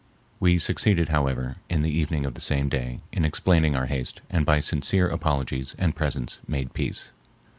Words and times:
We 0.39 0.57
succeeded, 0.57 1.09
however, 1.09 1.57
in 1.69 1.83
the 1.83 1.91
evening 1.95 2.25
of 2.25 2.33
the 2.33 2.41
same 2.41 2.69
day, 2.69 3.01
in 3.11 3.23
explaining 3.23 3.75
our 3.75 3.85
haste, 3.85 4.21
and 4.31 4.47
by 4.47 4.59
sincere 4.59 5.07
apologies 5.07 5.75
and 5.77 5.95
presents 5.95 6.39
made 6.47 6.73
peace. 6.73 7.11